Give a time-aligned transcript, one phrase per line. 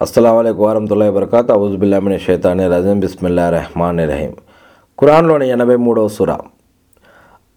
[0.00, 1.50] అస్సలం వరహతుల్లా వబర్కాత్.
[1.50, 3.00] అవుజుబిల్లామిన షైతాని రజం.
[3.00, 4.34] బిస్మిల్లా రెహమాన్ రహీం.
[4.98, 6.30] ఖురాన్లోని ఎనభై మూడవ సుర.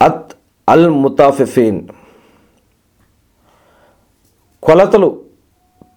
[0.01, 0.31] అత్
[0.69, 1.81] అల్ ముతాఫిఫీన్.
[4.63, 5.21] కొలతలు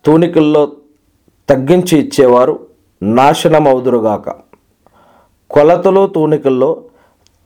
[0.06, 0.72] తూనికల్లో
[1.48, 2.66] తగ్గించి ఇచ్చేవారు
[3.02, 4.30] నాశనం అవుదురుగాక
[5.50, 6.84] కొలతలు తూనికల్లో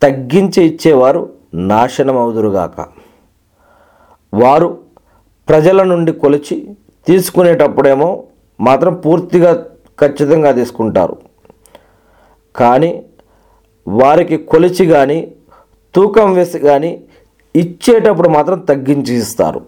[0.02, 2.86] తగ్గించి ఇచ్చేవారు నాశనం అవుదురుగాక
[4.34, 4.78] వారు
[5.48, 6.76] ప్రజల నుండి కొలిచి
[7.06, 8.24] తీసుకునేటప్పుడేమో
[8.60, 9.50] మాత్రం పూర్తిగా
[10.00, 11.16] ఖచ్చితంగా తీసుకుంటారు.
[12.56, 12.90] కానీ
[13.88, 15.18] వారికి కొలిచి కానీ
[15.94, 16.90] తూకం వేసి కానీ
[17.56, 19.60] ఇచ్చేటప్పుడు మాత్రం తగ్గించి ఇస్తారు.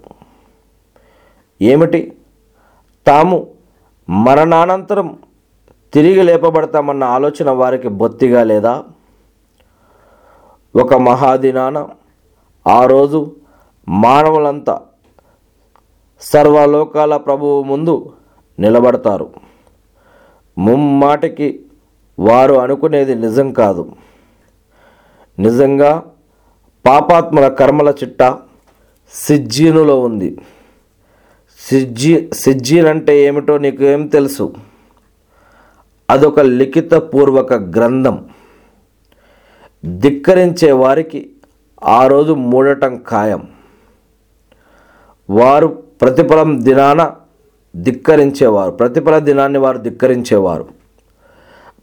[1.63, 2.01] ఏమిటి?
[3.07, 3.47] తాము
[4.09, 5.19] మరణానంతరం
[5.93, 8.85] తిరిగి లేపబడతామన్న ఆలోచన వారికి బొత్తిగా లేదా?
[10.77, 11.89] ఒక మహాదినాన
[12.67, 13.21] ఆ రోజు
[13.89, 14.81] మానవులంతా
[16.21, 17.95] సర్వలోకాల ప్రభువు ముందు
[18.59, 19.31] నిలబడతారు.
[20.59, 21.65] ముమ్మాటికి
[22.19, 23.93] వారు అనుకునేది నిజం కాదు.
[25.39, 26.03] నిజంగా
[26.87, 28.39] పాపాత్మల కర్మల చిట్ట
[29.13, 30.39] సిజ్జీనులో ఉంది.
[31.59, 34.55] సిజ్జీ సిజ్జీన్ అంటే ఏమిటో నీకు ఏం తెలుసు?
[36.11, 38.29] అదొక లిఖితపూర్వక గ్రంథం.
[39.99, 41.31] ధిక్కరించే వారికి
[41.85, 43.49] ఆ రోజు మూడటం ఖాయం.
[45.31, 45.67] వారు
[46.01, 47.17] ప్రతిఫలం దినాన
[47.77, 50.69] ధిక్కరించేవారు ప్రతిఫల దినాన్ని వారు ధిక్కరించేవారు.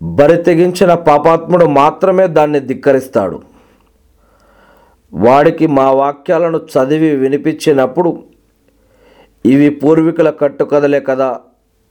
[0.01, 3.41] బరి తెగించిన పాపాత్ముడు మాత్రమే దాన్ని ధిక్కరిస్తాడు.
[5.13, 8.23] వాడికి మా వాక్యాలను చదివి వినిపించినప్పుడు
[9.45, 11.39] ఇవి పూర్వీకుల కట్టుకథలే కదా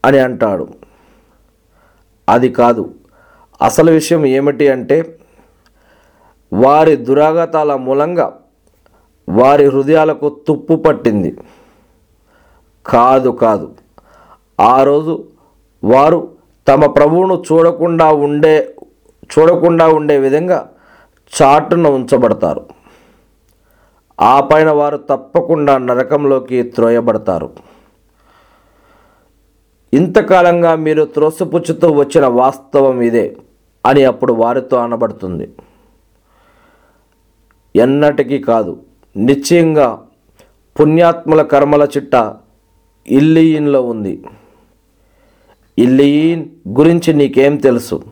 [0.05, 0.69] అని అంటాడు.
[2.29, 2.95] అది కాదు
[3.63, 5.19] అసలు విషయం ఏమిటి అంటే
[6.53, 8.39] వారి దురాగతాల మూలంగా
[9.29, 11.37] వారి హృదయాలకు తుప్పు పట్టింది.
[12.87, 13.75] కాదు కాదు.
[14.61, 15.25] ఆ రోజు
[15.85, 16.31] వారు
[16.69, 18.77] తమ ప్రభువును చూడకుండా ఉండే
[19.39, 20.69] చూడకుండా ఉండే విధంగా
[21.43, 22.67] చాటున ఉంచబడతారు.
[24.21, 27.51] ఆ పైన వారు తప్పకుండా నరకంలోకి త్రోయబడతారు.
[29.95, 33.37] ఇంతకాలంగా మీరు త్రోసిపుచ్చుతూ వచ్చిన వాస్తవం ఇదే
[33.87, 35.53] అని అప్పుడు వారితో అనబడుతుంది.
[37.77, 38.83] ఎన్నటికీ కాదు.
[39.17, 40.03] నిశ్చయంగా
[40.81, 42.35] పుణ్యాత్మల కర్మల చిట్ట
[43.09, 44.25] ఇల్లియిన్లో ఉంది.
[45.79, 48.03] ఇల్లియిన్ గురించి నీకేం తెలుసు?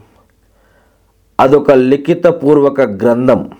[1.40, 3.50] అదొక లిఖితపూర్వక గ్రంథం.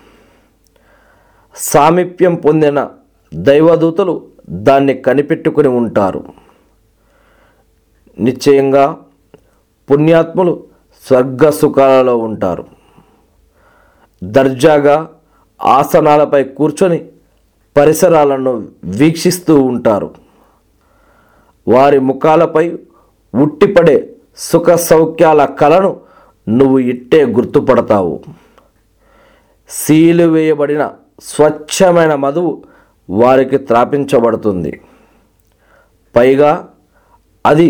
[1.54, 2.88] సామీప్యం పొందిన
[3.34, 6.24] దైవదూతలు దాన్ని కనిపెట్టుకుని ఉంటారు.
[8.18, 8.98] నిశ్చయంగా
[9.90, 10.66] పుణ్యాత్ములు
[11.06, 12.66] స్వర్గ సుఖాలలో ఉంటారు.
[14.24, 15.10] దర్జాగా
[15.64, 17.06] ఆసనాలపై కూర్చొని
[17.76, 20.14] పరిసరాలను వీక్షిస్తూ ఉంటారు.
[21.68, 22.78] వారి ముఖాలపై
[23.42, 23.96] ఉట్టిపడే
[24.36, 26.00] సుఖ సౌఖ్యాల కలను
[26.48, 28.22] నువ్వు ఇట్టే గుర్తుపడతావు.
[29.68, 32.64] సీలు వేయబడిన స్వచ్ఛమైన మధువు
[33.10, 34.80] వారికి త్రాపించబడుతుంది.
[36.16, 36.68] పైగా
[37.46, 37.68] అది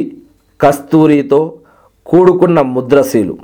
[0.60, 1.58] కస్తూరితో
[2.06, 3.38] కూడుకున్న ముద్రశీలు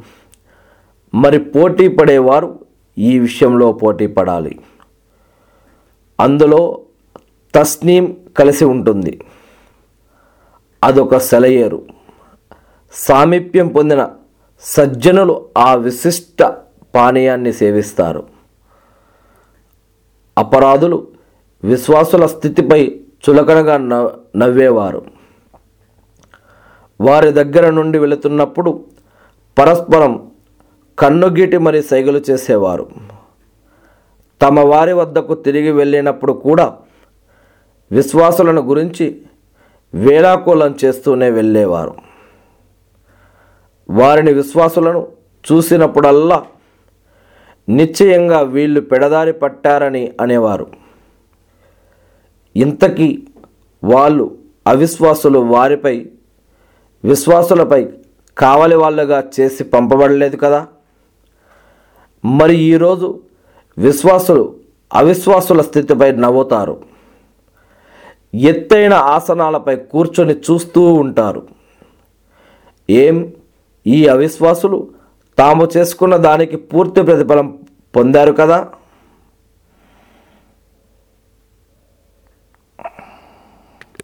[1.15, 2.59] మరి పోటీ పడేవారు
[2.99, 4.59] ఈ విషయంలో పోటీ పడాలి.
[6.21, 6.81] అందులో
[7.55, 9.21] తస్నీం కలిసి ఉంటుంది.
[10.85, 11.83] అదొక సెలయేరు.
[12.93, 14.09] సామీప్యం పొందిన
[14.61, 16.43] సజ్జనులు ఆ విశిష్ట
[16.95, 18.27] పానీయాన్ని సేవిస్తారు.
[20.39, 21.07] అపరాధులు
[21.65, 23.77] విశ్వాసుల స్థితిపై చులకనగా
[24.37, 25.05] నవ్వేవారు.
[27.01, 28.85] వారి దగ్గర నుండి వెళుతున్నప్పుడు
[29.59, 30.31] పరస్పరం
[30.99, 32.89] కన్నుగీటి మరి సైగలు చేసేవారు.
[34.43, 36.77] తమ వారి వద్దకు తిరిగి వెళ్ళినప్పుడు కూడా
[37.93, 39.23] విశ్వాసులను గురించి
[39.95, 42.12] వేలాకోలం చేస్తూనే వెళ్ళేవారు.
[43.93, 45.09] వారిని విశ్వాసులను
[45.53, 46.47] చూసినప్పుడల్లా
[47.69, 50.67] నిశ్చయంగా వీళ్ళు పెడదారి పట్టారని అనేవారు.
[52.57, 53.23] ఇంతకీ
[53.85, 56.07] వాళ్ళు అవిశ్వాసులు వారిపై
[57.05, 57.89] విశ్వాసులపై
[58.39, 60.67] కావలి వాళ్ళుగా చేసి పంపబడలేదు కదా?
[62.25, 63.21] మరి ఈరోజు
[63.79, 64.57] విశ్వాసులు
[64.93, 66.83] అవిశ్వాసుల స్థితిపై నవ్వుతారు.
[68.35, 71.47] ఎత్తైన ఆసనాలపై కూర్చొని చూస్తూ ఉంటారు.
[72.91, 73.33] ఏం
[73.87, 74.79] ఈ అవిశ్వాసులు
[75.39, 77.47] తాము చేసుకున్న దానికి పూర్తి ప్రతిఫలం
[77.95, 78.59] పొందారు కదా?